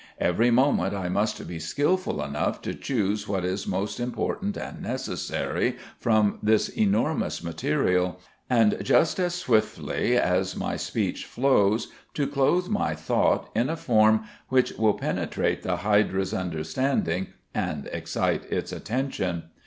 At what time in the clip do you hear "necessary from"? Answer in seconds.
4.81-6.39